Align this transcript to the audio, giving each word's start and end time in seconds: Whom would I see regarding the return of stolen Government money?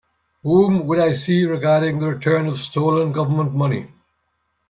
Whom 0.41 0.87
would 0.87 0.97
I 0.97 1.13
see 1.13 1.45
regarding 1.45 1.99
the 1.99 2.07
return 2.07 2.47
of 2.47 2.59
stolen 2.59 3.11
Government 3.11 3.53
money? 3.53 3.87